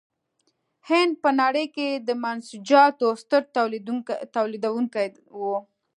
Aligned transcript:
هند 0.89 1.13
په 1.23 1.29
نړۍ 1.41 1.65
کې 1.75 1.87
د 2.07 2.09
منسوجاتو 2.23 3.07
ستر 3.21 3.41
تولیدوونکی 4.35 5.07
و. 5.39 5.41